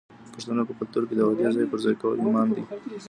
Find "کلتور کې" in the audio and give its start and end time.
0.79-1.15